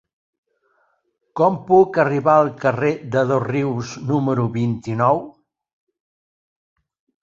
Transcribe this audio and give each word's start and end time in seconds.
Com 1.39 1.59
puc 1.67 1.99
arribar 2.05 2.39
al 2.45 2.51
carrer 2.65 2.91
de 3.17 3.25
Dosrius 3.35 3.95
número 4.11 4.49
vint-i-nou? 4.61 5.27